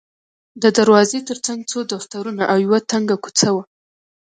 د 0.61 0.63
دروازې 0.77 1.19
ترڅنګ 1.29 1.59
څو 1.71 1.79
دفترونه 1.93 2.43
او 2.51 2.57
یوه 2.65 2.79
تنګه 2.91 3.15
کوڅه 3.23 3.49
وه. 3.55 3.63